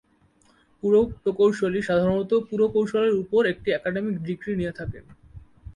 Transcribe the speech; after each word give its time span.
পুর-প্রকৌশলী 0.83 1.79
সাধারণত 1.81 2.31
পুরকৌশল 2.47 3.03
এর 3.05 3.15
উপর 3.23 3.41
একটি 3.53 3.69
একাডেমিক 3.71 4.15
ডিগ্রী 4.23 4.53
নিয়ে 4.55 4.77
থাকেন। 4.79 5.05